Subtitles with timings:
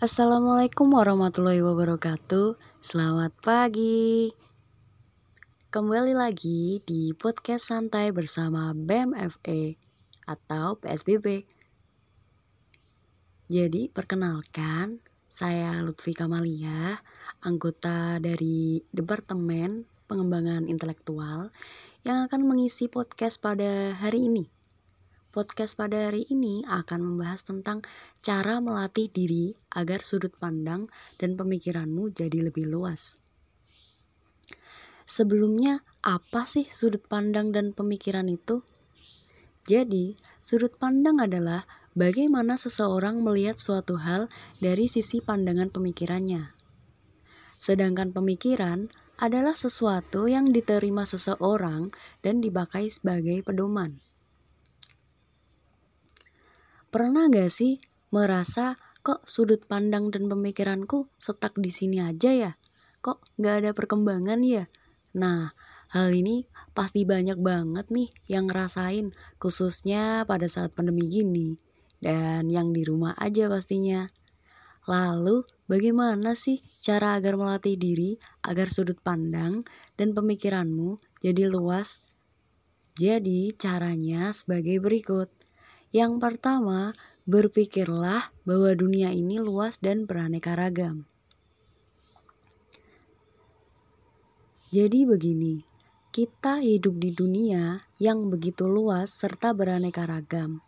[0.00, 2.56] Assalamualaikum warahmatullahi wabarakatuh.
[2.80, 4.32] Selamat pagi.
[5.68, 9.76] Kembali lagi di podcast santai bersama BMFE
[10.24, 11.44] atau PSBB.
[13.52, 16.96] Jadi, perkenalkan, saya Lutfi Kamalia,
[17.44, 21.52] anggota dari Departemen Pengembangan Intelektual
[22.08, 24.48] yang akan mengisi podcast pada hari ini.
[25.30, 27.86] Podcast pada hari ini akan membahas tentang
[28.18, 30.90] cara melatih diri agar sudut pandang
[31.22, 33.22] dan pemikiranmu jadi lebih luas.
[35.06, 38.66] Sebelumnya, apa sih sudut pandang dan pemikiran itu?
[39.70, 41.62] Jadi, sudut pandang adalah
[41.94, 44.26] bagaimana seseorang melihat suatu hal
[44.58, 46.58] dari sisi pandangan pemikirannya.
[47.62, 48.90] Sedangkan pemikiran
[49.22, 51.86] adalah sesuatu yang diterima seseorang
[52.18, 54.02] dan dipakai sebagai pedoman.
[56.90, 57.78] Pernah gak sih
[58.10, 58.74] merasa
[59.06, 62.52] kok sudut pandang dan pemikiranku setak di sini aja ya?
[62.98, 64.66] Kok gak ada perkembangan ya?
[65.14, 65.54] Nah,
[65.94, 71.54] hal ini pasti banyak banget nih yang ngerasain khususnya pada saat pandemi gini.
[72.02, 74.10] Dan yang di rumah aja pastinya.
[74.90, 79.62] Lalu, bagaimana sih cara agar melatih diri agar sudut pandang
[79.94, 82.02] dan pemikiranmu jadi luas?
[82.98, 85.30] Jadi, caranya sebagai berikut.
[85.90, 86.94] Yang pertama,
[87.26, 91.02] berpikirlah bahwa dunia ini luas dan beraneka ragam.
[94.70, 95.58] Jadi begini,
[96.14, 100.62] kita hidup di dunia yang begitu luas serta beraneka ragam.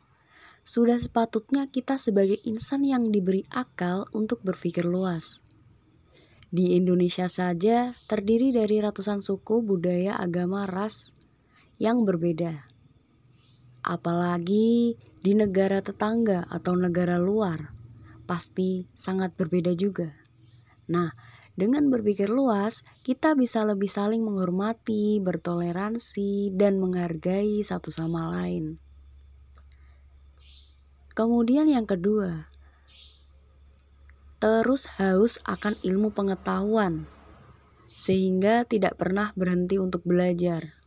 [0.66, 5.46] Sudah sepatutnya kita sebagai insan yang diberi akal untuk berpikir luas.
[6.50, 11.14] Di Indonesia saja terdiri dari ratusan suku, budaya, agama, ras
[11.78, 12.66] yang berbeda
[13.82, 17.74] apalagi di negara tetangga atau negara luar,
[18.24, 20.14] pasti sangat berbeda juga.
[20.86, 21.14] Nah,
[21.52, 28.80] dengan berpikir luas, kita bisa lebih saling menghormati, bertoleransi, dan menghargai satu sama lain.
[31.12, 32.48] Kemudian, yang kedua,
[34.40, 37.04] terus haus akan ilmu pengetahuan,
[37.92, 40.81] sehingga tidak pernah berhenti untuk belajar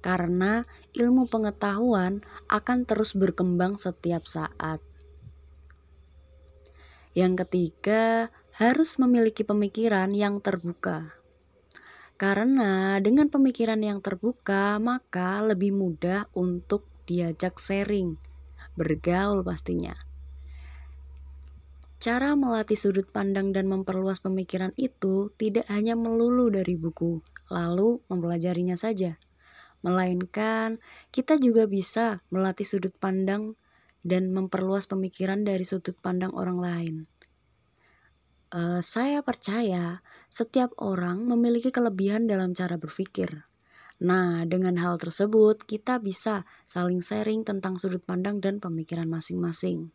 [0.00, 0.64] karena
[0.96, 4.80] ilmu pengetahuan akan terus berkembang setiap saat.
[7.12, 11.16] Yang ketiga, harus memiliki pemikiran yang terbuka.
[12.20, 18.20] Karena dengan pemikiran yang terbuka, maka lebih mudah untuk diajak sharing,
[18.76, 19.96] bergaul pastinya.
[22.00, 27.20] Cara melatih sudut pandang dan memperluas pemikiran itu tidak hanya melulu dari buku,
[27.52, 29.20] lalu mempelajarinya saja
[29.80, 30.76] melainkan
[31.08, 33.56] kita juga bisa melatih sudut pandang
[34.00, 36.94] dan memperluas pemikiran dari sudut pandang orang lain.
[38.50, 43.46] Uh, saya percaya setiap orang memiliki kelebihan dalam cara berpikir.
[44.00, 49.92] Nah, dengan hal tersebut, kita bisa saling sharing tentang sudut pandang dan pemikiran masing-masing.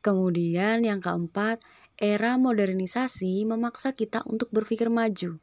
[0.00, 1.60] Kemudian, yang keempat,
[1.98, 5.42] era modernisasi memaksa kita untuk berpikir maju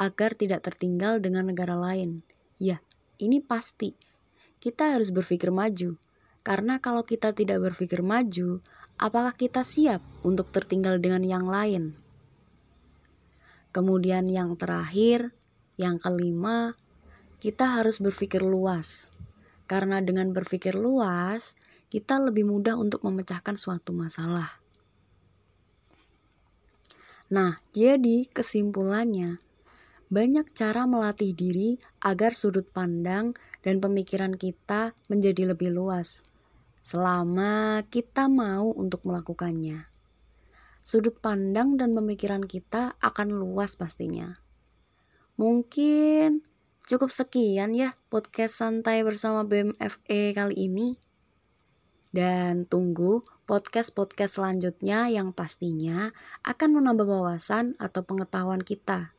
[0.00, 2.24] agar tidak tertinggal dengan negara lain.
[2.56, 2.80] Ya,
[3.20, 3.92] ini pasti.
[4.56, 6.00] Kita harus berpikir maju.
[6.40, 8.64] Karena kalau kita tidak berpikir maju,
[8.96, 11.92] apakah kita siap untuk tertinggal dengan yang lain?
[13.76, 15.36] Kemudian yang terakhir,
[15.76, 16.72] yang kelima,
[17.44, 19.12] kita harus berpikir luas.
[19.68, 21.60] Karena dengan berpikir luas,
[21.92, 24.58] kita lebih mudah untuk memecahkan suatu masalah.
[27.30, 29.38] Nah, jadi kesimpulannya,
[30.10, 33.30] banyak cara melatih diri agar sudut pandang
[33.62, 36.26] dan pemikiran kita menjadi lebih luas,
[36.82, 39.86] selama kita mau untuk melakukannya.
[40.82, 44.34] Sudut pandang dan pemikiran kita akan luas pastinya.
[45.38, 46.42] Mungkin
[46.90, 50.98] cukup sekian ya podcast santai bersama BMFE kali ini.
[52.10, 56.10] Dan tunggu podcast-podcast selanjutnya yang pastinya
[56.42, 59.14] akan menambah wawasan atau pengetahuan kita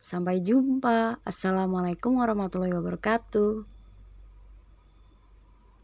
[0.00, 1.20] Sampai jumpa.
[1.28, 3.79] Assalamualaikum warahmatullahi wabarakatuh.